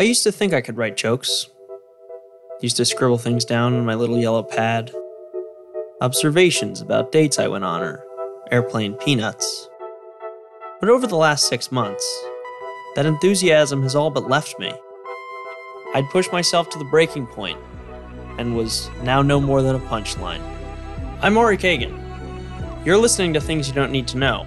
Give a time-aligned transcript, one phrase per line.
[0.00, 1.50] I used to think I could write jokes.
[2.62, 4.90] Used to scribble things down on my little yellow pad.
[6.00, 8.02] Observations about dates I went on or
[8.50, 9.68] airplane peanuts.
[10.80, 12.24] But over the last six months,
[12.96, 14.72] that enthusiasm has all but left me.
[15.92, 17.58] I'd pushed myself to the breaking point
[18.38, 20.40] and was now no more than a punchline.
[21.20, 22.86] I'm Ari Kagan.
[22.86, 24.46] You're listening to Things You Don't Need to Know,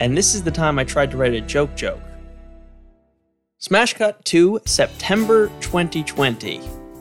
[0.00, 2.00] and this is the time I tried to write a joke joke.
[3.64, 6.60] Smash cut to September 2020.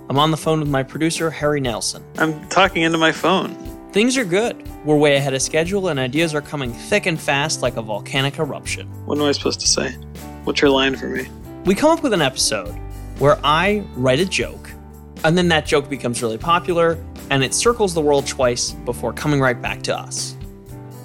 [0.10, 2.02] I'm on the phone with my producer, Harry Nelson.
[2.18, 3.54] I'm talking into my phone.
[3.92, 4.66] Things are good.
[4.86, 8.40] We're way ahead of schedule, and ideas are coming thick and fast like a volcanic
[8.40, 8.88] eruption.
[9.06, 9.92] What am I supposed to say?
[10.46, 11.28] What's your line for me?
[11.66, 12.72] We come up with an episode
[13.20, 14.72] where I write a joke,
[15.26, 16.98] and then that joke becomes really popular,
[17.30, 20.38] and it circles the world twice before coming right back to us.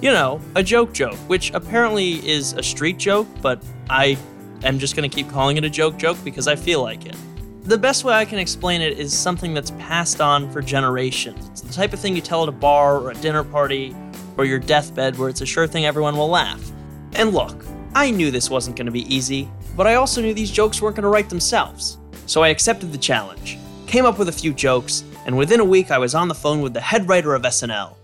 [0.01, 4.17] You know, a joke joke, which apparently is a street joke, but I
[4.63, 7.15] am just going to keep calling it a joke joke because I feel like it.
[7.63, 11.49] The best way I can explain it is something that's passed on for generations.
[11.49, 13.95] It's the type of thing you tell at a bar or a dinner party
[14.37, 16.71] or your deathbed where it's a sure thing everyone will laugh.
[17.13, 20.51] And look, I knew this wasn't going to be easy, but I also knew these
[20.51, 21.97] jokes weren't going to write themselves.
[22.25, 23.57] So I accepted the challenge,
[23.87, 26.61] came up with a few jokes, and within a week I was on the phone
[26.61, 27.95] with the head writer of SNL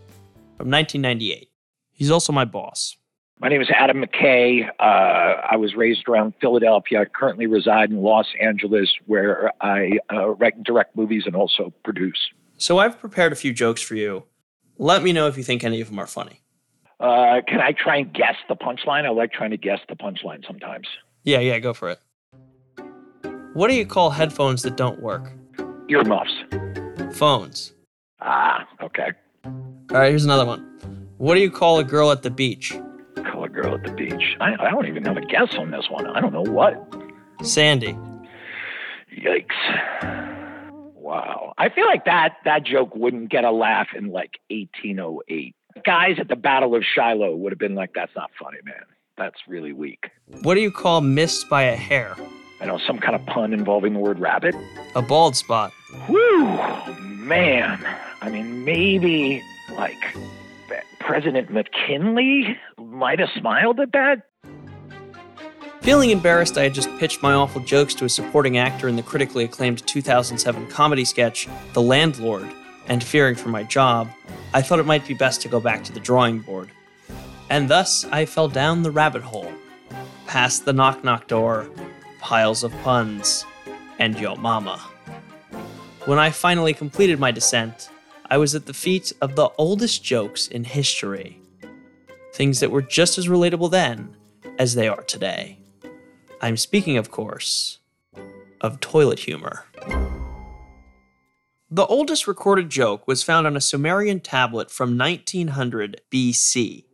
[0.57, 1.49] from 1998.
[1.91, 2.97] He's also my boss.
[3.39, 4.69] My name is Adam McKay.
[4.79, 7.01] Uh, I was raised around Philadelphia.
[7.01, 11.73] I currently reside in Los Angeles, where I uh, write and direct movies and also
[11.83, 12.17] produce.
[12.57, 14.23] So I've prepared a few jokes for you.
[14.77, 16.41] Let me know if you think any of them are funny.
[17.01, 19.05] Uh, can I try and guess the punchline?
[19.05, 20.87] I like trying to guess the punchline sometimes.
[21.23, 21.99] Yeah, yeah, go for it.
[23.53, 25.33] What do you call headphones that don't work?
[25.89, 26.33] Earmuffs.
[27.11, 27.73] Phones.
[28.21, 29.09] Ah, okay.
[29.43, 29.53] All
[29.91, 30.61] right, here's another one.
[31.17, 32.73] What do you call a girl at the beach?
[33.55, 34.35] Girl at the beach.
[34.41, 36.05] I, I don't even have a guess on this one.
[36.07, 36.75] I don't know what.
[37.41, 37.97] Sandy.
[39.17, 40.93] Yikes.
[40.95, 41.53] Wow.
[41.57, 45.55] I feel like that that joke wouldn't get a laugh in like 1808.
[45.85, 48.83] Guys at the Battle of Shiloh would have been like, "That's not funny, man.
[49.17, 50.09] That's really weak."
[50.41, 52.15] What do you call missed by a hair?
[52.59, 54.55] I know some kind of pun involving the word rabbit.
[54.95, 55.71] A bald spot.
[56.07, 56.45] Whew,
[57.03, 57.85] man.
[58.21, 59.41] I mean, maybe
[59.77, 60.15] like
[60.99, 64.23] President McKinley might have smiled at that.
[65.81, 69.03] Feeling embarrassed, I had just pitched my awful jokes to a supporting actor in the
[69.03, 72.49] critically acclaimed 2007 comedy sketch, The Landlord,
[72.87, 74.09] and fearing for my job,
[74.53, 76.71] I thought it might be best to go back to the drawing board.
[77.51, 79.51] And thus, I fell down the rabbit hole,
[80.25, 81.69] past the knock knock door,
[82.19, 83.45] piles of puns,
[83.99, 84.79] and yo mama.
[86.05, 87.89] When I finally completed my descent,
[88.29, 91.39] I was at the feet of the oldest jokes in history.
[92.33, 94.15] Things that were just as relatable then
[94.57, 95.59] as they are today.
[96.41, 97.77] I'm speaking, of course,
[98.61, 99.65] of toilet humor.
[101.69, 106.85] The oldest recorded joke was found on a Sumerian tablet from 1900 BC.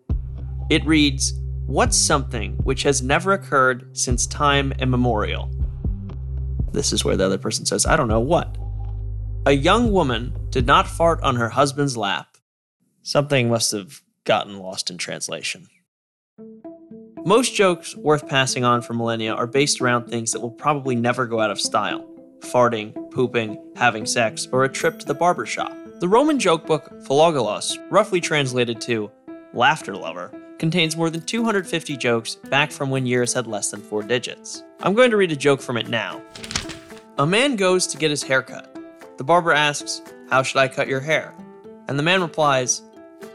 [0.69, 1.33] It reads,
[1.65, 5.49] What's something which has never occurred since time immemorial?
[6.73, 8.57] This is where the other person says, I don't know what.
[9.45, 12.37] A young woman did not fart on her husband's lap.
[13.01, 15.67] Something must have gotten lost in translation.
[17.23, 21.25] Most jokes worth passing on for millennia are based around things that will probably never
[21.25, 22.07] go out of style
[22.41, 25.71] farting, pooping, having sex, or a trip to the barber shop.
[25.99, 29.11] The Roman joke book Philogelos, roughly translated to
[29.53, 34.01] laughter lover, contains more than 250 jokes back from when years had less than four
[34.01, 34.63] digits.
[34.79, 36.21] I'm going to read a joke from it now.
[37.19, 38.75] A man goes to get his hair cut.
[39.17, 40.01] The barber asks,
[40.31, 41.35] How should I cut your hair?
[41.89, 42.83] And the man replies,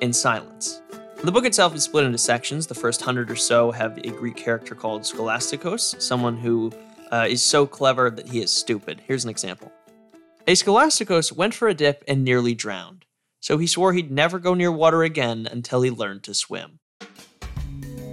[0.01, 0.81] In silence.
[1.23, 2.67] The book itself is split into sections.
[2.67, 6.73] The first hundred or so have a Greek character called Scholasticos, someone who
[7.13, 9.03] uh, is so clever that he is stupid.
[9.07, 9.71] Here's an example
[10.47, 13.05] A Scholasticos went for a dip and nearly drowned,
[13.41, 16.79] so he swore he'd never go near water again until he learned to swim.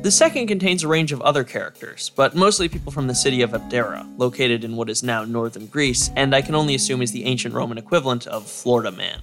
[0.03, 3.51] The second contains a range of other characters, but mostly people from the city of
[3.51, 7.23] Abdera, located in what is now northern Greece, and I can only assume is the
[7.23, 9.21] ancient Roman equivalent of Florida Man.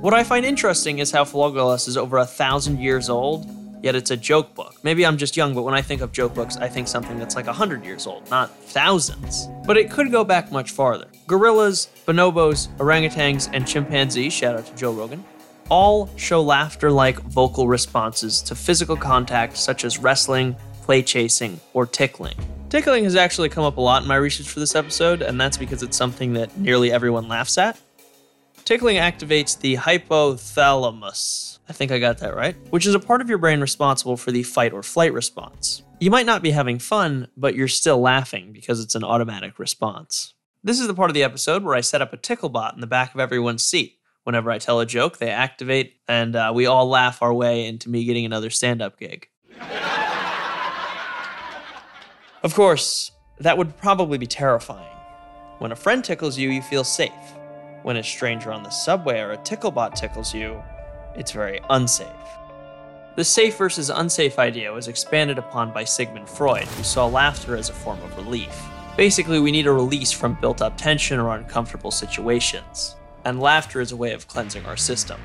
[0.00, 3.46] What I find interesting is how Philogelos is over a thousand years old,
[3.84, 4.74] yet it's a joke book.
[4.82, 7.36] Maybe I'm just young, but when I think of joke books, I think something that's
[7.36, 9.46] like a hundred years old, not thousands.
[9.64, 11.06] But it could go back much farther.
[11.28, 15.22] Gorillas, bonobos, orangutans, and chimpanzees, shout out to Joe Rogan,
[15.70, 21.86] all show laughter like vocal responses to physical contact such as wrestling, play chasing, or
[21.86, 22.36] tickling.
[22.68, 25.56] Tickling has actually come up a lot in my research for this episode, and that's
[25.56, 27.78] because it's something that nearly everyone laughs at.
[28.64, 31.58] Tickling activates the hypothalamus.
[31.68, 34.30] I think I got that right, which is a part of your brain responsible for
[34.30, 35.82] the fight or flight response.
[36.00, 40.34] You might not be having fun, but you're still laughing because it's an automatic response.
[40.62, 42.80] This is the part of the episode where I set up a tickle bot in
[42.80, 43.99] the back of everyone's seat.
[44.24, 47.88] Whenever I tell a joke, they activate, and uh, we all laugh our way into
[47.88, 49.28] me getting another stand up gig.
[52.42, 54.96] of course, that would probably be terrifying.
[55.58, 57.12] When a friend tickles you, you feel safe.
[57.82, 60.62] When a stranger on the subway or a ticklebot tickles you,
[61.16, 62.06] it's very unsafe.
[63.16, 67.68] The safe versus unsafe idea was expanded upon by Sigmund Freud, who saw laughter as
[67.68, 68.54] a form of relief.
[68.96, 73.92] Basically, we need a release from built up tension or uncomfortable situations, and laughter is
[73.92, 75.20] a way of cleansing our system.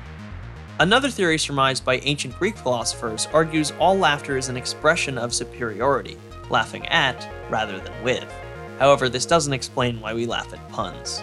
[0.78, 6.18] Another theory surmised by ancient Greek philosophers argues all laughter is an expression of superiority,
[6.50, 8.30] laughing at rather than with.
[8.78, 11.22] However, this doesn't explain why we laugh at puns.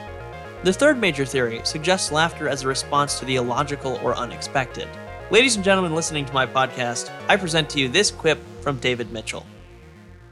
[0.64, 4.88] The third major theory suggests laughter as a response to the illogical or unexpected.
[5.30, 9.12] Ladies and gentlemen listening to my podcast, I present to you this quip from David
[9.12, 9.46] Mitchell.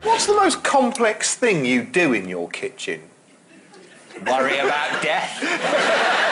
[0.04, 3.02] What's the most complex thing you do in your kitchen?
[4.26, 6.28] Worry about death.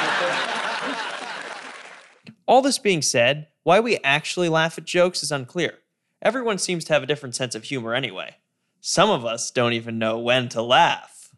[2.46, 5.78] All this being said, why we actually laugh at jokes is unclear.
[6.22, 8.36] Everyone seems to have a different sense of humor anyway.
[8.80, 11.30] Some of us don't even know when to laugh.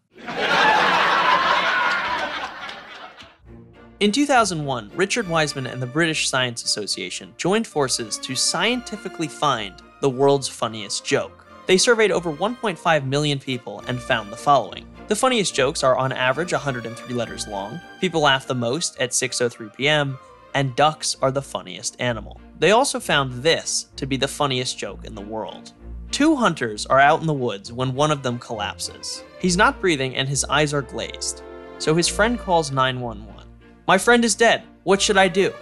[4.01, 10.11] In 2001, Richard Wiseman and the British Science Association joined forces to scientifically find the
[10.11, 11.42] world's funniest joke.
[11.67, 14.87] They surveyed over 1.5 million people and found the following.
[15.09, 19.75] The funniest jokes are on average 103 letters long, people laugh the most at 6:03
[19.77, 20.19] p.m.,
[20.55, 22.41] and ducks are the funniest animal.
[22.59, 25.73] They also found this to be the funniest joke in the world.
[26.11, 29.25] Two hunters are out in the woods when one of them collapses.
[29.39, 31.43] He's not breathing and his eyes are glazed.
[31.79, 33.49] So his friend calls 911.
[33.89, 34.63] My friend is dead.
[34.85, 35.53] What should I do?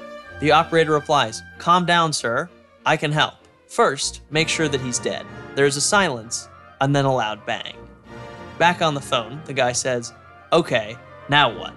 [0.40, 2.50] The operator replies, Calm down, sir.
[2.84, 3.34] I can help.
[3.68, 5.24] First, make sure that he's dead.
[5.54, 6.48] There is a silence,
[6.80, 7.76] and then a loud bang.
[8.58, 10.12] Back on the phone, the guy says,
[10.52, 10.96] Okay,
[11.28, 11.74] now what?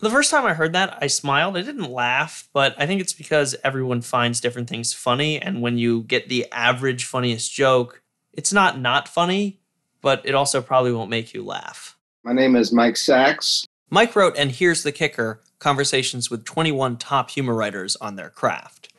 [0.00, 1.56] The first time I heard that, I smiled.
[1.56, 5.40] I didn't laugh, but I think it's because everyone finds different things funny.
[5.40, 8.02] And when you get the average funniest joke,
[8.32, 9.60] it's not not funny,
[10.00, 11.98] but it also probably won't make you laugh.
[12.24, 13.66] My name is Mike Sacks.
[13.90, 18.89] Mike wrote, and here's the kicker conversations with 21 top humor writers on their craft.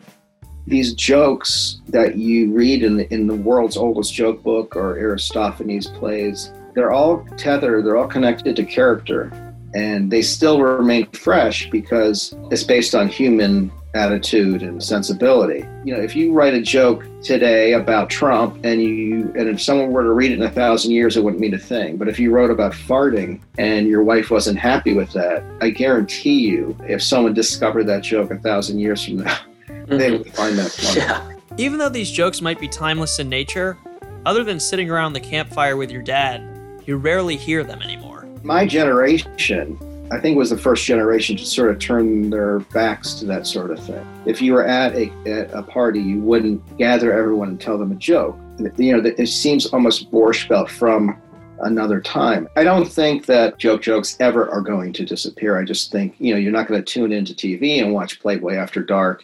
[0.68, 5.88] These jokes that you read in the, in the world's oldest joke book or Aristophanes
[5.88, 9.32] plays, they're all tethered, they're all connected to character,
[9.74, 15.68] and they still remain fresh because it's based on human attitude and sensibility.
[15.84, 19.92] You know, if you write a joke today about Trump and you and if someone
[19.92, 21.98] were to read it in a thousand years, it wouldn't mean a thing.
[21.98, 26.40] But if you wrote about farting and your wife wasn't happy with that, I guarantee
[26.40, 29.38] you, if someone discovered that joke a thousand years from now.
[29.92, 29.98] Mm-hmm.
[29.98, 31.02] they would find that funny.
[31.02, 31.34] Yeah.
[31.58, 33.78] Even though these jokes might be timeless in nature,
[34.26, 36.42] other than sitting around the campfire with your dad,
[36.86, 38.26] you rarely hear them anymore.
[38.44, 39.78] My generation
[40.12, 43.72] I think was the first generation to sort of turn their backs to that sort
[43.72, 44.06] of thing.
[44.26, 47.94] If you were at a, at a party, you wouldn't gather everyone and tell them
[47.94, 48.38] a joke.
[48.78, 51.18] You know, it seems almost borscht belt from
[51.62, 52.50] another time.
[52.58, 55.58] I don't think that joke jokes ever are going to disappear.
[55.58, 58.56] I just think, you know, you're not going to tune into TV and watch Playboy
[58.56, 59.24] After Dark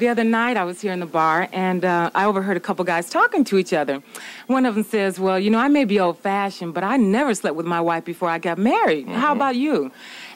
[0.00, 2.84] the other night, I was here in the bar and uh, I overheard a couple
[2.84, 4.02] guys talking to each other.
[4.48, 7.34] One of them says, Well, you know, I may be old fashioned, but I never
[7.34, 9.06] slept with my wife before I got married.
[9.06, 9.14] Mm-hmm.
[9.14, 9.92] How about you?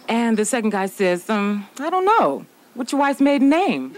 [0.09, 2.45] And the second guy says, um, I don't know.
[2.75, 3.97] What's your wife's maiden name?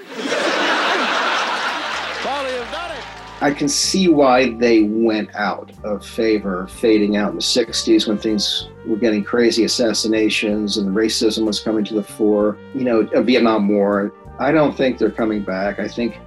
[3.43, 8.17] I can see why they went out of favor, fading out in the 60s when
[8.17, 12.57] things were getting crazy assassinations and racism was coming to the fore.
[12.75, 15.79] You know, a Vietnam War, I don't think they're coming back.
[15.79, 16.19] I think,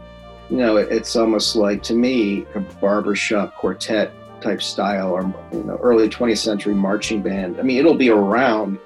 [0.50, 5.78] you know, it's almost like to me a barbershop quartet type style or you know
[5.82, 7.60] early 20th century marching band.
[7.60, 8.80] I mean, it'll be around.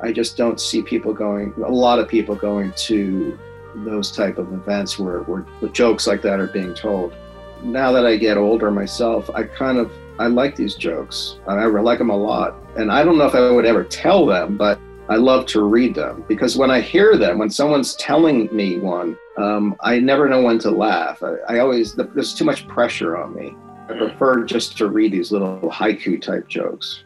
[0.00, 1.54] I just don't see people going.
[1.64, 3.38] A lot of people going to
[3.74, 7.14] those type of events where, where jokes like that are being told.
[7.62, 11.38] Now that I get older myself, I kind of I like these jokes.
[11.46, 14.56] I like them a lot, and I don't know if I would ever tell them,
[14.56, 14.78] but
[15.10, 19.16] I love to read them because when I hear them, when someone's telling me one,
[19.38, 21.22] um, I never know when to laugh.
[21.22, 23.54] I, I, always, there's too much pressure on me.
[23.88, 27.04] I prefer just to read these little haiku type jokes.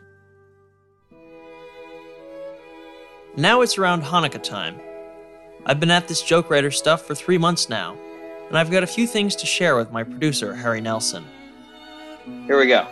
[3.37, 4.81] Now it's around Hanukkah time.
[5.65, 7.97] I've been at this joke writer stuff for three months now,
[8.49, 11.25] and I've got a few things to share with my producer, Harry Nelson.
[12.47, 12.85] Here we go.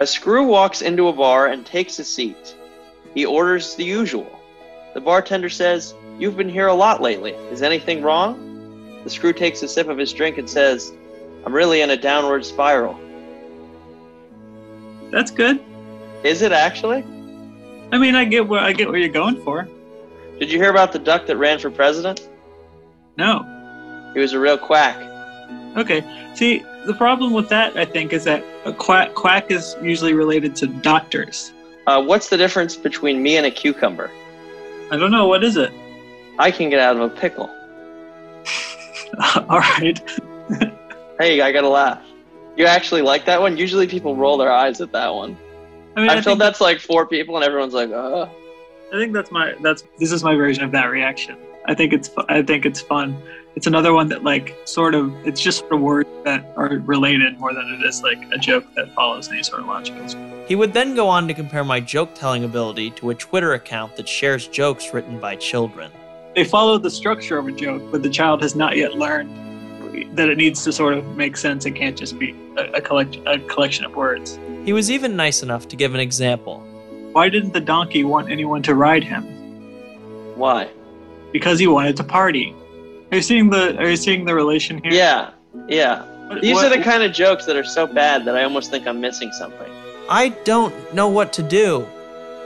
[0.00, 2.56] A screw walks into a bar and takes a seat.
[3.14, 4.38] He orders the usual.
[4.94, 7.32] The bartender says, You've been here a lot lately.
[7.52, 9.00] Is anything wrong?
[9.04, 10.92] The screw takes a sip of his drink and says,
[11.46, 12.98] I'm really in a downward spiral.
[15.10, 15.60] That's good.
[16.24, 17.04] Is it actually?
[17.92, 19.68] I mean, I get where I get where you're going for.
[20.38, 22.28] Did you hear about the duck that ran for president?
[23.16, 24.10] No.
[24.14, 24.96] He was a real quack.
[25.76, 26.04] Okay.
[26.34, 30.54] See, the problem with that, I think, is that a quack quack is usually related
[30.56, 31.52] to doctors.
[31.88, 34.10] Uh, what's the difference between me and a cucumber?
[34.90, 35.26] I don't know.
[35.26, 35.72] What is it?
[36.38, 37.46] I can get out of a pickle.
[39.48, 39.98] All right.
[41.18, 42.02] Hey, I gotta laugh.
[42.58, 43.56] You actually like that one?
[43.56, 45.34] Usually people roll their eyes at that one.
[45.96, 48.28] I mean, I, I, feel think, that's like four people and everyone's like, uh.
[48.92, 51.38] I think that's my that's this is my version of that reaction.
[51.64, 53.16] I think it's I think it's fun.
[53.56, 57.38] It's another one that like sort of it's just sort of words that are related
[57.40, 59.94] more than it is like a joke that follows any sort of logic.
[60.46, 63.96] He would then go on to compare my joke telling ability to a Twitter account
[63.96, 65.90] that shares jokes written by children.
[66.34, 69.30] They follow the structure of a joke, but the child has not yet learned
[70.16, 71.66] that it needs to sort of make sense.
[71.66, 74.38] It can't just be a, a, collect, a collection of words.
[74.64, 76.60] He was even nice enough to give an example.
[77.12, 79.24] Why didn't the donkey want anyone to ride him?
[80.36, 80.70] Why?
[81.32, 82.54] Because he wanted to party.
[83.10, 84.92] Are you seeing the Are you seeing the relation here?
[84.92, 85.30] Yeah,
[85.68, 86.02] yeah.
[86.28, 88.70] What- These what- are the kind of jokes that are so bad that I almost
[88.70, 89.70] think I'm missing something.
[90.10, 91.86] I don't know what to do.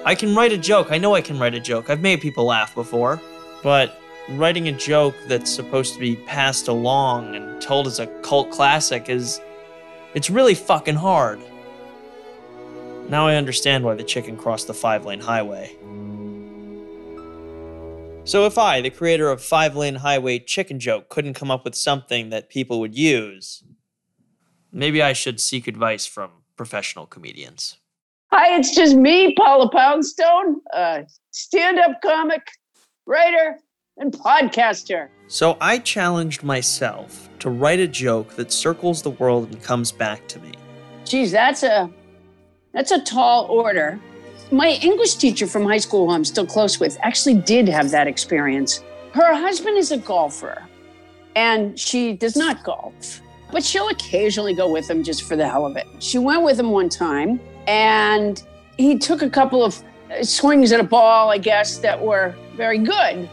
[0.05, 0.89] I can write a joke.
[0.91, 1.91] I know I can write a joke.
[1.91, 3.21] I've made people laugh before.
[3.63, 4.01] But
[4.31, 9.09] writing a joke that's supposed to be passed along and told as a cult classic
[9.09, 9.41] is.
[10.15, 11.41] It's really fucking hard.
[13.09, 15.73] Now I understand why the chicken crossed the five lane highway.
[18.25, 21.75] So if I, the creator of Five Lane Highway Chicken Joke, couldn't come up with
[21.75, 23.65] something that people would use,
[24.71, 27.79] maybe I should seek advice from professional comedians.
[28.31, 31.03] Hi, it's just me, Paula Poundstone, uh,
[31.33, 32.43] stand up comic,
[33.07, 33.59] writer,
[33.97, 35.09] and podcaster.
[35.27, 40.29] So I challenged myself to write a joke that circles the world and comes back
[40.29, 40.53] to me.
[41.05, 41.91] Geez, that's a
[42.73, 44.01] that's a tall order.
[44.53, 48.07] My English teacher from high school, who I'm still close with, actually did have that
[48.07, 48.85] experience.
[49.15, 50.63] Her husband is a golfer,
[51.35, 55.65] and she does not golf, but she'll occasionally go with him just for the hell
[55.65, 55.87] of it.
[56.01, 58.43] She went with him one time, and
[58.77, 62.77] he took a couple of uh, swings at a ball, I guess, that were very
[62.77, 63.31] good.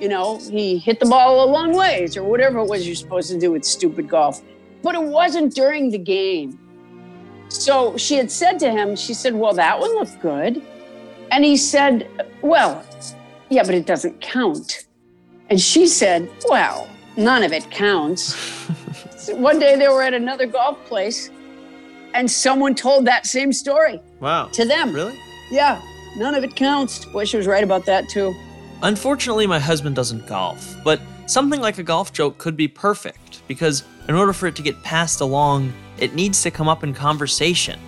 [0.00, 3.30] You know, he hit the ball a long ways, or whatever it was you're supposed
[3.30, 4.40] to do with stupid golf.
[4.82, 6.58] But it wasn't during the game.
[7.48, 10.62] So she had said to him, she said, Well, that one looked good.
[11.30, 12.08] And he said,
[12.42, 12.84] Well,
[13.48, 14.86] yeah, but it doesn't count.
[15.50, 18.36] And she said, Well, none of it counts.
[19.16, 21.30] So one day they were at another golf place
[22.14, 24.46] and someone told that same story Wow.
[24.52, 24.92] to them.
[24.92, 25.18] Really?
[25.50, 25.82] Yeah,
[26.16, 27.04] none of it counts.
[27.06, 28.32] Boy, she was right about that too.
[28.84, 33.82] Unfortunately, my husband doesn't golf, but something like a golf joke could be perfect because
[34.08, 37.78] in order for it to get passed along, it needs to come up in conversation.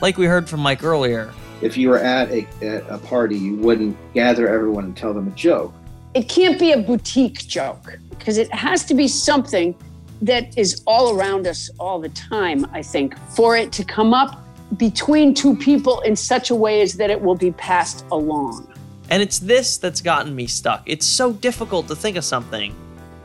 [0.00, 1.32] Like we heard from Mike earlier,
[1.62, 5.28] If you were at a, at a party, you wouldn't gather everyone and tell them
[5.28, 5.72] a joke.
[6.14, 9.74] It can't be a boutique joke because it has to be something
[10.22, 14.44] that is all around us all the time, I think, for it to come up
[14.76, 18.72] between two people in such a way as that it will be passed along.
[19.10, 20.82] And it's this that's gotten me stuck.
[20.86, 22.74] It's so difficult to think of something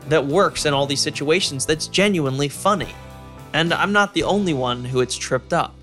[0.08, 2.94] that works in all these situations that's genuinely funny.
[3.52, 5.74] And I'm not the only one who it's tripped up.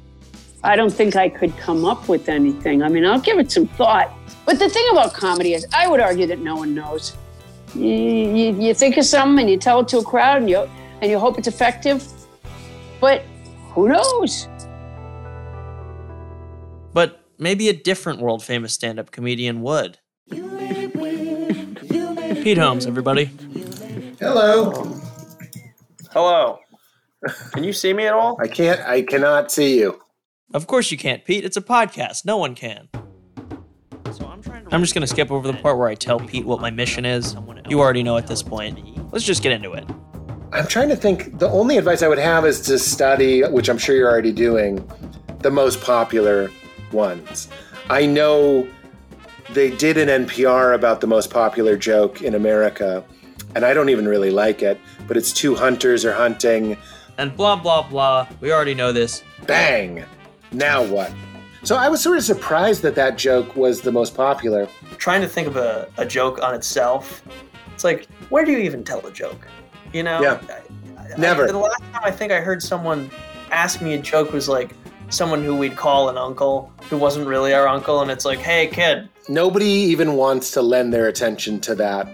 [0.63, 2.81] I don't think I could come up with anything.
[2.81, 4.11] I mean, I'll give it some thought.
[4.45, 7.15] But the thing about comedy is, I would argue that no one knows.
[7.75, 10.69] You, you, you think of something and you tell it to a crowd and you,
[11.01, 12.05] and you hope it's effective,
[12.99, 13.23] but
[13.71, 14.47] who knows?
[16.93, 19.99] But maybe a different world famous stand up comedian would.
[22.41, 23.29] Pete Holmes, everybody.
[24.19, 24.71] Hello.
[26.11, 26.59] Hello.
[27.53, 28.37] Can you see me at all?
[28.41, 28.79] I can't.
[28.81, 30.01] I cannot see you.
[30.53, 31.45] Of course you can't, Pete.
[31.45, 32.25] It's a podcast.
[32.25, 32.89] No one can.
[34.71, 37.35] I'm just gonna skip over the part where I tell Pete what my mission is.
[37.69, 38.79] You already know at this point.
[39.13, 39.85] Let's just get into it.
[40.51, 41.37] I'm trying to think.
[41.37, 44.89] The only advice I would have is to study, which I'm sure you're already doing,
[45.39, 46.49] the most popular
[46.91, 47.49] ones.
[47.89, 48.67] I know
[49.51, 53.03] they did an NPR about the most popular joke in America,
[53.55, 54.79] and I don't even really like it.
[55.07, 56.77] But it's two hunters are hunting.
[57.17, 58.27] And blah blah blah.
[58.41, 59.23] We already know this.
[59.45, 60.03] Bang!
[60.51, 61.11] Now what?
[61.63, 64.67] So I was sort of surprised that that joke was the most popular.
[64.97, 67.23] Trying to think of a, a joke on itself.
[67.73, 69.47] It's like, where do you even tell a joke?
[69.93, 70.21] You know?
[70.21, 70.39] Yeah.
[70.49, 71.47] I- I- Never.
[71.47, 73.09] the last time I think I heard someone
[73.51, 74.75] ask me a joke was like,
[75.09, 78.67] someone who we'd call an uncle who wasn't really our uncle, and it's like, hey,
[78.67, 79.07] kid.
[79.29, 82.07] Nobody even wants to lend their attention to that.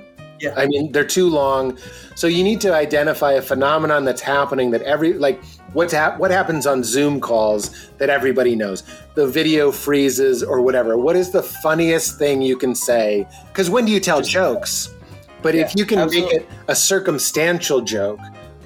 [0.44, 0.54] Yeah.
[0.58, 1.78] I mean, they're too long.
[2.16, 6.32] So you need to identify a phenomenon that's happening that every like what's hap- what
[6.32, 8.84] happens on Zoom calls that everybody knows.
[9.16, 10.98] The video freezes or whatever.
[10.98, 13.26] What is the funniest thing you can say?
[13.48, 14.94] Because when do you tell jokes?
[15.42, 16.40] But if you can absolutely.
[16.40, 18.20] make it a circumstantial joke,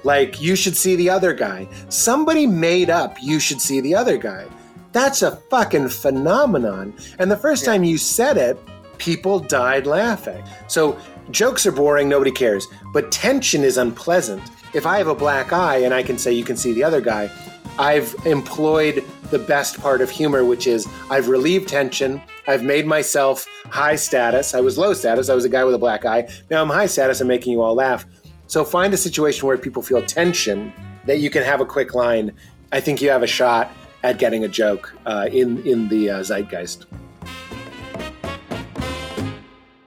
[0.04, 1.68] like you should see the other guy.
[1.90, 4.48] Somebody made up you should see the other guy.
[4.94, 6.96] That's a fucking phenomenon.
[7.20, 8.58] And the first time you said it,
[8.98, 10.44] people died laughing.
[10.68, 10.98] So
[11.32, 12.68] jokes are boring, nobody cares.
[12.94, 14.44] But tension is unpleasant.
[14.74, 17.02] If I have a black eye and I can say you can see the other
[17.02, 17.32] guy,
[17.80, 22.22] I've employed the best part of humor, which is I've relieved tension.
[22.48, 24.54] I've made myself high status.
[24.54, 25.30] I was low status.
[25.30, 26.28] I was a guy with a black eye.
[26.50, 27.22] Now I'm high status.
[27.22, 28.06] I'm making you all laugh.
[28.48, 30.74] So find a situation where people feel tension
[31.06, 32.32] that you can have a quick line.
[32.72, 33.72] I think you have a shot
[34.04, 36.86] at getting a joke uh, in in the uh, zeitgeist.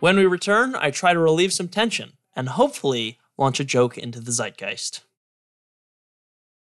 [0.00, 4.19] When we return, I try to relieve some tension and hopefully launch a joke into
[4.19, 5.02] the zeitgeist.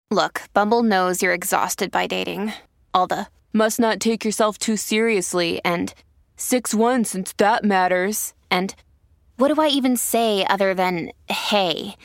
[0.10, 2.54] Look, Bumble knows you're exhausted by dating.
[2.92, 5.94] All the must not take yourself too seriously and
[6.38, 8.34] 6 1 since that matters.
[8.50, 8.74] And
[9.38, 11.96] what do I even say other than hey?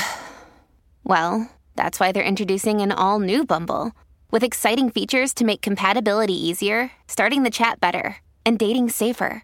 [1.03, 3.91] well, that's why they're introducing an all new Bumble
[4.31, 9.43] with exciting features to make compatibility easier, starting the chat better, and dating safer.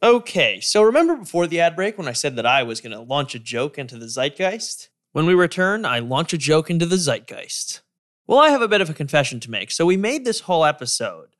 [0.00, 3.00] Okay, so remember before the ad break when I said that I was going to
[3.00, 4.90] launch a joke into the zeitgeist?
[5.10, 7.80] When we return, I launch a joke into the zeitgeist.
[8.24, 9.72] Well, I have a bit of a confession to make.
[9.72, 11.30] So we made this whole episode,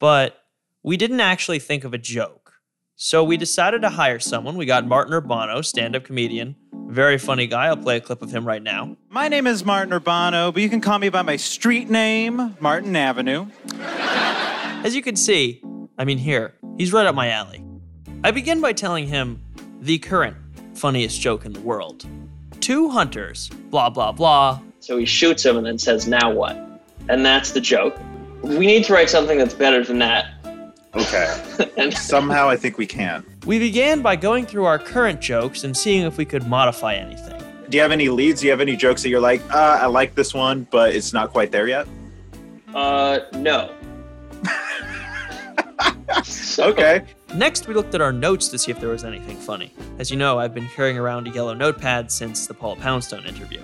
[0.00, 0.42] but
[0.82, 2.54] we didn't actually think of a joke.
[2.96, 4.56] So we decided to hire someone.
[4.56, 6.56] We got Martin Urbano, stand up comedian,
[6.88, 7.66] very funny guy.
[7.66, 8.96] I'll play a clip of him right now.
[9.08, 12.96] My name is Martin Urbano, but you can call me by my street name, Martin
[12.96, 13.46] Avenue.
[13.78, 15.62] As you can see,
[15.96, 17.64] I mean, here, he's right up my alley.
[18.22, 19.40] I begin by telling him
[19.80, 20.36] the current
[20.74, 22.04] funniest joke in the world.
[22.60, 24.60] Two hunters, blah, blah, blah.
[24.80, 26.54] So he shoots him and then says, Now what?
[27.08, 27.96] And that's the joke.
[28.42, 30.26] We need to write something that's better than that.
[30.94, 31.70] Okay.
[31.78, 33.24] and Somehow I think we can.
[33.46, 37.42] we began by going through our current jokes and seeing if we could modify anything.
[37.70, 38.40] Do you have any leads?
[38.40, 41.14] Do you have any jokes that you're like, uh, I like this one, but it's
[41.14, 41.86] not quite there yet?
[42.74, 43.72] Uh, no.
[46.58, 47.04] okay.
[47.34, 49.72] Next, we looked at our notes to see if there was anything funny.
[49.98, 53.60] As you know, I've been carrying around a yellow notepad since the Paula Poundstone interview.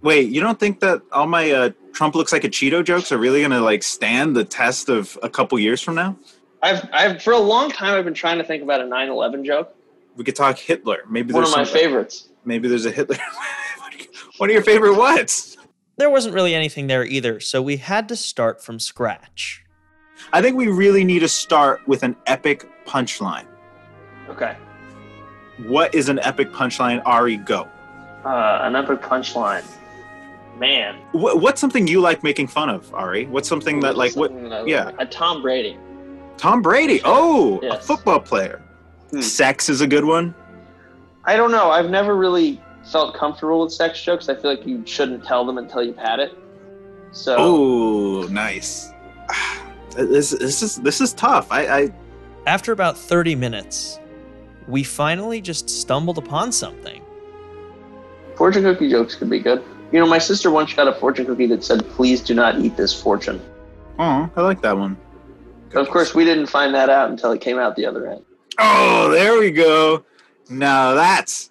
[0.00, 3.18] Wait, you don't think that all my uh, Trump looks like a Cheeto jokes are
[3.18, 6.16] really gonna like stand the test of a couple years from now?
[6.62, 9.74] I've, I've for a long time I've been trying to think about a 9/11 joke.
[10.16, 11.02] We could talk Hitler.
[11.08, 12.28] Maybe One there's of my some- favorites.
[12.44, 13.16] Maybe there's a Hitler.
[14.38, 15.56] one of your favorite whats?
[15.98, 19.61] There wasn't really anything there either, so we had to start from scratch.
[20.32, 23.46] I think we really need to start with an epic punchline.
[24.28, 24.56] Okay.
[25.66, 27.02] What is an epic punchline?
[27.04, 27.68] Ari, go.
[28.24, 29.64] Uh, an epic punchline.
[30.58, 30.96] Man.
[31.12, 33.26] What, what's something you like making fun of, Ari?
[33.26, 34.32] What's something that like what?
[34.66, 35.76] Yeah, A Tom Brady.
[36.36, 37.00] Tom Brady.
[37.04, 38.62] Oh, a football player.
[39.20, 40.34] Sex is a good one.
[41.24, 41.70] I don't know.
[41.70, 44.28] I've never really felt comfortable with sex jokes.
[44.28, 46.36] I feel like you shouldn't tell them until you've had it.
[47.12, 48.90] So Oh, nice.
[49.94, 51.50] This this is this is tough.
[51.50, 51.94] I, I
[52.46, 54.00] after about 30 minutes,
[54.66, 57.02] we finally just stumbled upon something.
[58.36, 59.62] Fortune cookie jokes could be good.
[59.92, 62.76] You know, my sister once got a fortune cookie that said, "Please do not eat
[62.76, 63.40] this fortune."
[63.98, 64.96] oh, I like that one.
[65.72, 68.24] But of course, we didn't find that out until it came out the other end.
[68.58, 70.04] Oh, there we go.
[70.48, 71.50] Now that's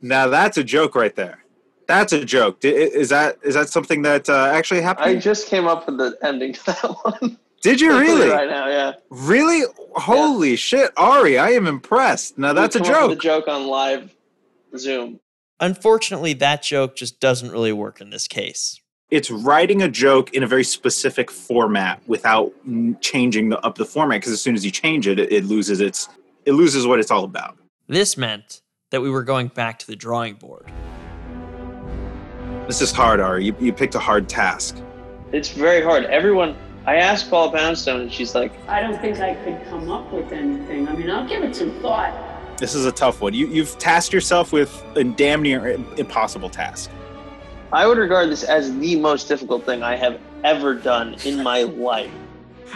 [0.00, 1.44] Now that's a joke right there.
[1.86, 2.58] That's a joke.
[2.62, 5.08] Is that is that something that uh, actually happened?
[5.08, 7.38] I just came up with the ending to that one.
[7.60, 8.28] Did you really?
[8.30, 8.92] Right now, yeah.
[9.10, 9.62] Really?
[9.94, 11.38] Holy shit, Ari!
[11.38, 12.38] I am impressed.
[12.38, 13.18] Now that's a We come up joke.
[13.18, 14.14] a joke on live
[14.76, 15.20] Zoom.
[15.60, 18.80] Unfortunately, that joke just doesn't really work in this case.
[19.10, 22.52] It's writing a joke in a very specific format without
[23.00, 24.20] changing the, up the format.
[24.20, 26.08] Because as soon as you change it, it, it loses its
[26.44, 27.56] it loses what it's all about.
[27.88, 30.70] This meant that we were going back to the drawing board.
[32.66, 33.46] This is hard, Ari.
[33.46, 34.76] You, you picked a hard task.
[35.32, 36.04] It's very hard.
[36.04, 36.54] Everyone,
[36.88, 40.32] I asked Paula Poundstone, and she's like, I don't think I could come up with
[40.32, 40.88] anything.
[40.88, 42.14] I mean, I'll give it some thought.
[42.56, 43.34] This is a tough one.
[43.34, 46.90] You, you've tasked yourself with a damn near impossible task.
[47.74, 51.62] I would regard this as the most difficult thing I have ever done in my
[51.88, 52.10] life.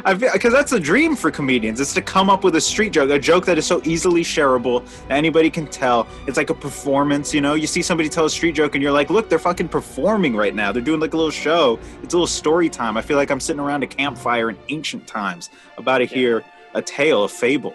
[0.04, 1.80] Because that's a dream for comedians.
[1.80, 4.84] It's to come up with a street joke, a joke that is so easily shareable
[5.08, 6.06] that anybody can tell.
[6.26, 7.54] It's like a performance, you know?
[7.54, 10.54] You see somebody tell a street joke and you're like, look, they're fucking performing right
[10.54, 10.72] now.
[10.72, 11.78] They're doing like a little show.
[12.02, 12.96] It's a little story time.
[12.96, 16.42] I feel like I'm sitting around a campfire in ancient times about to hear
[16.74, 17.74] a tale, a fable.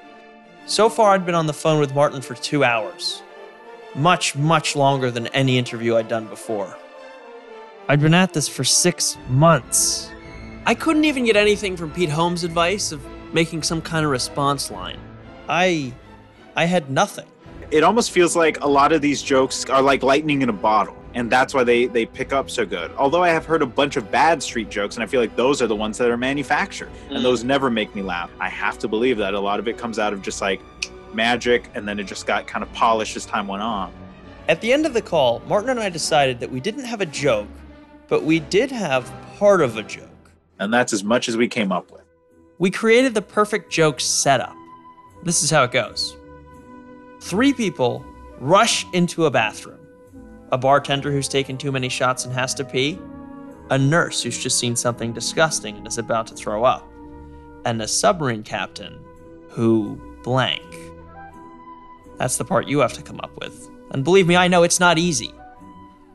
[0.65, 3.21] So far, I'd been on the phone with Martin for two hours.
[3.95, 6.75] Much, much longer than any interview I'd done before.
[7.88, 10.12] I'd been at this for six months.
[10.67, 13.01] I couldn't even get anything from Pete Holmes' advice of
[13.34, 14.99] making some kind of response line.
[15.47, 15.93] I.
[16.58, 17.25] I had nothing.
[17.71, 20.97] It almost feels like a lot of these jokes are like lightning in a bottle.
[21.13, 22.91] And that's why they, they pick up so good.
[22.97, 25.62] Although I have heard a bunch of bad street jokes, and I feel like those
[25.62, 26.89] are the ones that are manufactured.
[27.10, 27.23] And Mm.
[27.23, 28.30] those never make me laugh.
[28.41, 30.60] I have to believe that a lot of it comes out of just like
[31.13, 33.93] magic, and then it just got kind of polished as time went on.
[34.49, 37.06] At the end of the call, Martin and I decided that we didn't have a
[37.06, 37.47] joke,
[38.10, 40.07] but we did have part of a joke.
[40.60, 42.04] And that's as much as we came up with.
[42.60, 44.56] We created the perfect joke setup.
[45.24, 46.15] This is how it goes
[47.20, 48.06] three people
[48.39, 49.78] rush into a bathroom
[50.52, 52.98] a bartender who's taken too many shots and has to pee,
[53.70, 56.88] a nurse who's just seen something disgusting and is about to throw up,
[57.65, 58.98] and a submarine captain
[59.50, 60.63] who blank.
[62.17, 63.70] That's the part you have to come up with.
[63.91, 65.34] And believe me, I know it's not easy.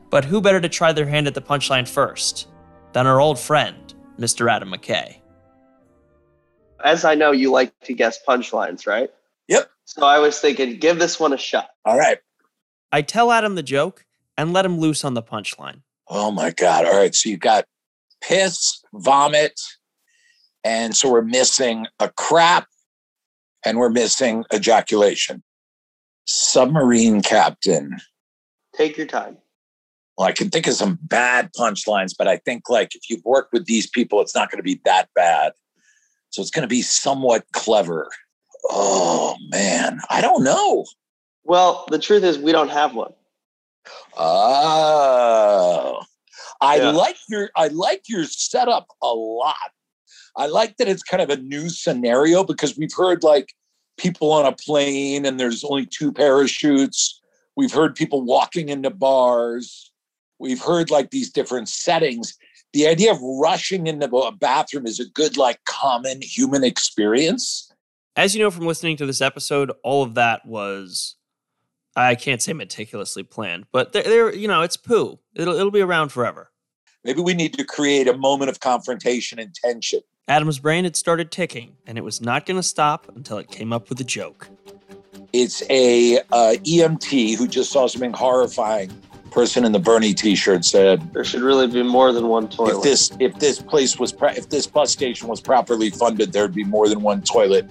[0.09, 2.47] But who better to try their hand at the punchline first
[2.93, 4.51] than our old friend, Mr.
[4.51, 5.19] Adam McKay?
[6.83, 9.09] As I know, you like to guess punchlines, right?
[9.47, 9.69] Yep.
[9.85, 11.69] So I was thinking, give this one a shot.
[11.85, 12.17] All right.
[12.91, 14.05] I tell Adam the joke
[14.37, 15.81] and let him loose on the punchline.
[16.07, 16.85] Oh my God.
[16.85, 17.15] All right.
[17.15, 17.65] So you've got
[18.21, 19.59] piss, vomit,
[20.63, 22.67] and so we're missing a crap
[23.65, 25.43] and we're missing ejaculation.
[26.25, 27.97] Submarine captain.
[28.75, 29.37] Take your time.
[30.17, 33.51] Well, I can think of some bad punchlines, but I think like if you've worked
[33.51, 35.53] with these people, it's not going to be that bad.
[36.29, 38.09] So it's going to be somewhat clever.
[38.69, 40.85] Oh man, I don't know.
[41.43, 43.13] Well, the truth is, we don't have one.
[44.15, 46.01] Oh,
[46.61, 46.91] I Yeah.
[46.91, 49.55] like your I like your setup a lot.
[50.35, 53.53] I like that it's kind of a new scenario because we've heard like
[53.97, 57.21] people on a plane and there's only two parachutes.
[57.55, 59.91] We've heard people walking into bars.
[60.43, 62.37] We've heard like these different settings.
[62.73, 67.71] The idea of rushing into a bathroom is a good like common human experience.
[68.17, 71.15] As you know from listening to this episode, all of that was
[71.95, 75.17] I can't say meticulously planned, but there, there you know, it's poo.
[75.33, 76.51] It'll it'll be around forever.
[77.05, 80.01] Maybe we need to create a moment of confrontation and tension.
[80.27, 83.71] Adam's brain had started ticking, and it was not going to stop until it came
[83.71, 84.49] up with a joke.
[85.31, 88.91] It's a uh, EMT who just saw something horrifying.
[89.33, 92.77] Person in the Bernie T-shirt said, There should really be more than one toilet.
[92.77, 96.53] "If this if this place was pro- if this bus station was properly funded, there'd
[96.53, 97.67] be more than one toilet."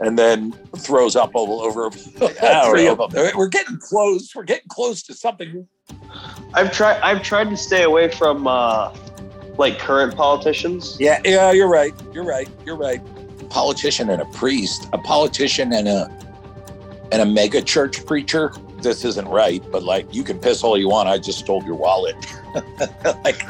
[0.00, 1.90] And then throws up all over
[2.70, 3.10] three of them.
[3.36, 4.34] We're getting close.
[4.34, 5.68] We're getting close to something.
[6.54, 7.00] I've tried.
[7.02, 8.96] I've tried to stay away from uh,
[9.58, 10.96] like current politicians.
[10.98, 11.92] Yeah, yeah, you're right.
[12.14, 12.48] You're right.
[12.64, 13.02] You're right.
[13.50, 16.10] Politician and a priest, a politician and a
[17.12, 18.52] and a mega church preacher.
[18.78, 21.08] This isn't right, but like you can piss all you want.
[21.08, 22.16] I just stole your wallet.
[23.24, 23.42] like,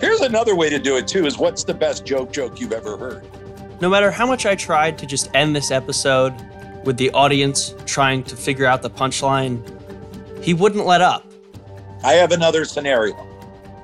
[0.00, 2.96] here's another way to do it too: is what's the best joke joke you've ever
[2.96, 3.24] heard?
[3.80, 6.34] No matter how much I tried to just end this episode
[6.84, 9.62] with the audience trying to figure out the punchline,
[10.42, 11.24] he wouldn't let up.
[12.04, 13.16] I have another scenario.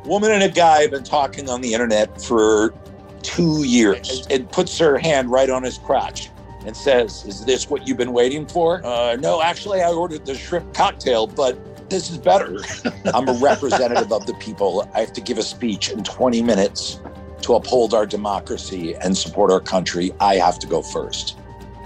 [0.05, 2.75] Woman and a guy have been talking on the internet for
[3.23, 6.31] two years and puts her hand right on his crotch
[6.69, 8.85] and says, Is this what you've been waiting for?
[8.85, 12.59] Uh, no, actually, I ordered the shrimp cocktail, but this is better.
[13.15, 14.89] I'm a representative of the people.
[14.95, 17.01] I have to give a speech in 20 minutes
[17.41, 20.13] to uphold our democracy and support our country.
[20.21, 21.39] I have to go first.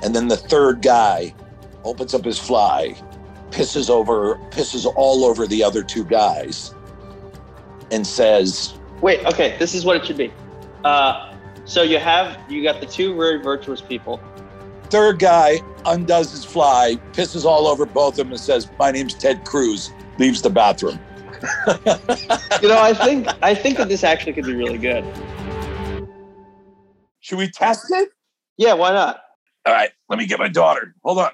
[0.03, 1.33] And then the third guy
[1.85, 2.97] opens up his fly
[3.53, 6.75] pisses over, pisses all over the other two guys,
[7.93, 10.33] and says, Wait, okay, this is what it should be.
[10.83, 11.33] Uh,
[11.65, 14.21] so you have you got the two very virtuous people.
[14.93, 19.15] Third guy undoes his fly, pisses all over both of them, and says, "My name's
[19.15, 21.01] Ted Cruz." Leaves the bathroom.
[22.61, 25.03] You know, I think I think that this actually could be really good.
[27.21, 28.11] Should we test it?
[28.59, 29.23] Yeah, why not?
[29.65, 30.95] All right, let me get my daughter.
[31.03, 31.31] Hold on.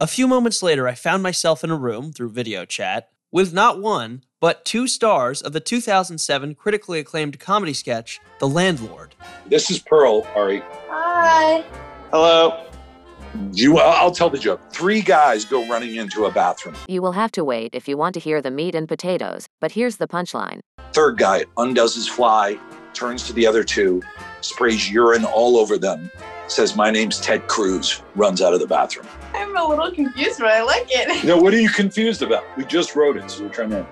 [0.00, 3.82] A few moments later, I found myself in a room through video chat with not
[3.82, 9.14] one, but two stars of the 2007 critically acclaimed comedy sketch, The Landlord.
[9.44, 10.62] This is Pearl, Ari.
[10.88, 11.62] Hi.
[12.10, 12.64] Hello.
[13.52, 14.60] You, I'll tell the joke.
[14.72, 16.74] Three guys go running into a bathroom.
[16.88, 19.72] You will have to wait if you want to hear the meat and potatoes, but
[19.72, 20.60] here's the punchline.
[20.92, 22.58] Third guy undoes his fly,
[22.92, 24.02] turns to the other two,
[24.40, 26.10] sprays urine all over them,
[26.46, 29.06] says, My name's Ted Cruz, runs out of the bathroom.
[29.34, 31.24] I'm a little confused, but I like it.
[31.24, 32.44] No, what are you confused about?
[32.56, 33.86] We just wrote it, so we're trying to.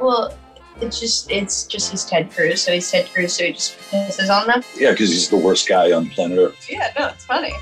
[0.00, 0.36] Well,
[0.80, 4.28] it's just it's just he's Ted Cruz, so he's Ted Cruz, so he just pisses
[4.28, 4.62] on them.
[4.76, 6.66] Yeah, because he's the worst guy on planet Earth.
[6.68, 7.52] Yeah, no, it's funny.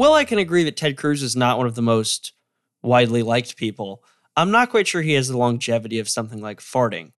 [0.00, 2.32] Well, I can agree that Ted Cruz is not one of the most
[2.82, 4.02] widely liked people.
[4.34, 7.12] I'm not quite sure he has the longevity of something like farting.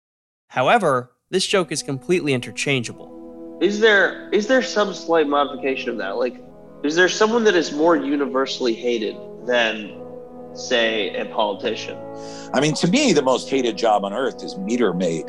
[0.48, 3.56] However, this joke is completely interchangeable.
[3.62, 6.16] Is there is there some slight modification of that?
[6.16, 6.42] Like,
[6.82, 9.14] is there someone that is more universally hated
[9.46, 10.02] than,
[10.52, 11.96] say, a politician?
[12.52, 15.26] I mean, to me, the most hated job on earth is meter maid.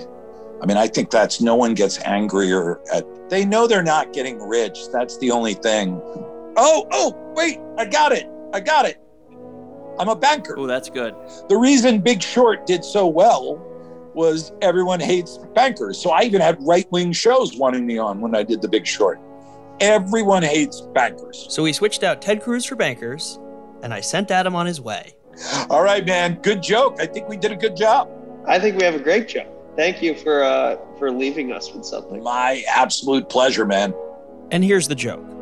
[0.63, 3.05] I mean, I think that's no one gets angrier at.
[3.29, 4.87] They know they're not getting rich.
[4.91, 6.01] That's the only thing.
[6.55, 8.29] Oh, oh, wait, I got it.
[8.53, 8.99] I got it.
[9.99, 10.55] I'm a banker.
[10.57, 11.15] Oh, that's good.
[11.49, 13.61] The reason Big Short did so well
[14.13, 15.97] was everyone hates bankers.
[15.97, 18.85] So I even had right wing shows wanting me on when I did The Big
[18.85, 19.19] Short.
[19.79, 21.47] Everyone hates bankers.
[21.49, 23.39] So we switched out Ted Cruz for bankers,
[23.81, 25.13] and I sent Adam on his way.
[25.69, 26.35] All right, man.
[26.41, 26.97] Good joke.
[26.99, 28.09] I think we did a good job.
[28.47, 29.47] I think we have a great job.
[29.75, 32.21] Thank you for uh, for leaving us with something.
[32.21, 33.93] My absolute pleasure, man.
[34.51, 35.32] And here's the joke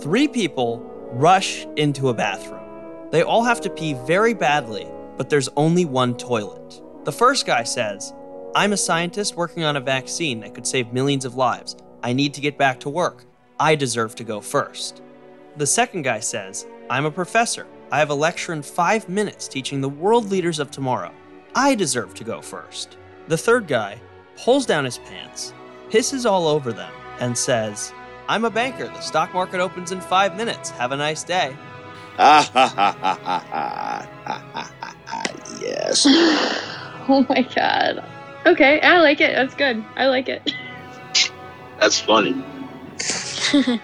[0.00, 0.78] Three people
[1.12, 3.10] rush into a bathroom.
[3.10, 6.80] They all have to pee very badly, but there's only one toilet.
[7.04, 8.14] The first guy says,
[8.54, 11.76] I'm a scientist working on a vaccine that could save millions of lives.
[12.02, 13.26] I need to get back to work.
[13.58, 15.02] I deserve to go first.
[15.58, 17.66] The second guy says, I'm a professor.
[17.92, 21.12] I have a lecture in five minutes teaching the world leaders of tomorrow.
[21.54, 22.96] I deserve to go first.
[23.28, 24.00] The third guy
[24.38, 25.52] pulls down his pants,
[25.90, 27.92] pisses all over them, and says,
[28.30, 28.86] I'm a banker.
[28.86, 30.70] The stock market opens in five minutes.
[30.70, 31.56] Have a nice day.
[32.16, 34.72] Ha ha ha ha ha ha
[35.04, 35.24] ha
[35.60, 36.06] Yes.
[37.08, 38.04] oh my god.
[38.46, 39.34] Okay, I like it.
[39.34, 39.84] That's good.
[39.96, 40.52] I like it.
[41.80, 42.30] That's funny.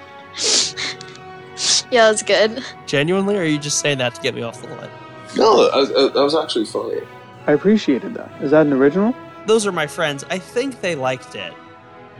[1.90, 2.62] yeah, that's good.
[2.86, 4.90] Genuinely, or are you just saying that to get me off the line?
[5.36, 7.00] No, that was actually funny.
[7.48, 8.30] I appreciated that.
[8.40, 9.12] Is that an original?
[9.46, 10.24] Those are my friends.
[10.30, 11.52] I think they liked it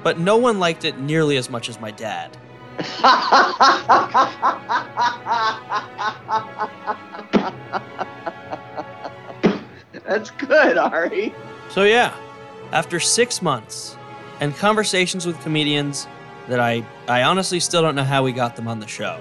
[0.07, 2.31] but no one liked it nearly as much as my dad.
[10.05, 11.35] That's good, Ari.
[11.71, 12.15] So, yeah,
[12.71, 13.97] after six months
[14.39, 16.07] and conversations with comedians
[16.47, 19.21] that I, I honestly still don't know how we got them on the show,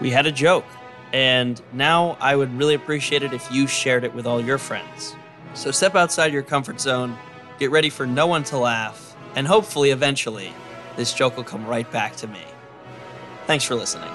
[0.00, 0.66] we had a joke.
[1.12, 5.14] And now I would really appreciate it if you shared it with all your friends.
[5.54, 7.16] So, step outside your comfort zone,
[7.60, 9.03] get ready for no one to laugh,
[9.34, 10.52] and hopefully, eventually,
[10.96, 12.42] this joke will come right back to me.
[13.46, 14.10] Thanks for listening.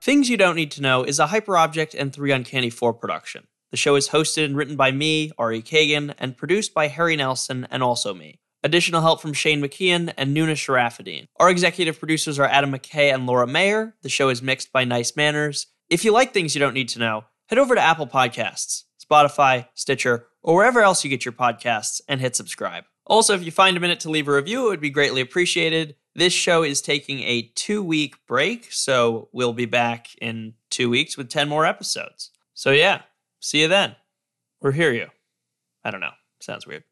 [0.00, 3.46] Things You Don't Need to Know is a Hyperobject and 3 Uncanny 4 production.
[3.70, 7.66] The show is hosted and written by me, Ari Kagan, and produced by Harry Nelson
[7.70, 8.40] and also me.
[8.64, 11.26] Additional help from Shane McKeon and Nuna Sharafadine.
[11.38, 13.94] Our executive producers are Adam McKay and Laura Mayer.
[14.02, 15.68] The show is mixed by Nice Manners.
[15.88, 19.68] If you like things you don't need to know, head over to Apple Podcasts, Spotify,
[19.74, 22.84] Stitcher, or wherever else you get your podcasts and hit subscribe.
[23.06, 25.96] Also, if you find a minute to leave a review, it would be greatly appreciated.
[26.14, 31.16] This show is taking a two week break, so we'll be back in two weeks
[31.16, 32.30] with 10 more episodes.
[32.54, 33.02] So, yeah,
[33.40, 33.96] see you then.
[34.60, 35.08] Or hear you.
[35.84, 36.12] I don't know.
[36.40, 36.84] Sounds weird.